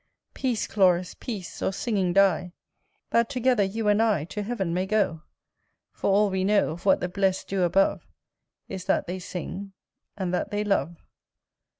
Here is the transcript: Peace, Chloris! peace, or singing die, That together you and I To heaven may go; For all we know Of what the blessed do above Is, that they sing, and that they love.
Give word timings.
Peace, 0.33 0.65
Chloris! 0.65 1.13
peace, 1.13 1.61
or 1.61 1.71
singing 1.71 2.11
die, 2.11 2.53
That 3.11 3.29
together 3.29 3.61
you 3.61 3.87
and 3.87 4.01
I 4.01 4.23
To 4.29 4.41
heaven 4.41 4.73
may 4.73 4.87
go; 4.87 5.21
For 5.91 6.09
all 6.09 6.31
we 6.31 6.43
know 6.43 6.71
Of 6.71 6.87
what 6.87 7.01
the 7.01 7.07
blessed 7.07 7.47
do 7.49 7.61
above 7.61 8.07
Is, 8.67 8.85
that 8.85 9.05
they 9.05 9.19
sing, 9.19 9.73
and 10.17 10.33
that 10.33 10.49
they 10.49 10.63
love. 10.63 11.03